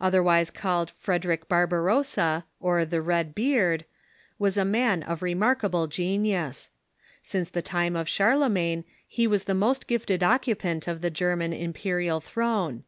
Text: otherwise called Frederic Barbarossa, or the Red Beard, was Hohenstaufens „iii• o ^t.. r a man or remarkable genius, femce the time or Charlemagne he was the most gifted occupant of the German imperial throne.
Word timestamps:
otherwise 0.00 0.48
called 0.48 0.92
Frederic 0.92 1.48
Barbarossa, 1.48 2.44
or 2.60 2.84
the 2.84 3.02
Red 3.02 3.34
Beard, 3.34 3.84
was 4.38 4.54
Hohenstaufens 4.54 4.60
„iii• 4.62 4.64
o 4.64 4.68
^t.. 4.68 4.76
r 4.76 4.86
a 4.86 4.96
man 4.96 5.04
or 5.08 5.14
remarkable 5.22 5.86
genius, 5.88 6.70
femce 7.24 7.50
the 7.50 7.62
time 7.62 7.96
or 7.96 8.04
Charlemagne 8.04 8.84
he 9.08 9.26
was 9.26 9.46
the 9.46 9.54
most 9.56 9.88
gifted 9.88 10.22
occupant 10.22 10.86
of 10.86 11.00
the 11.00 11.10
German 11.10 11.52
imperial 11.52 12.20
throne. 12.20 12.84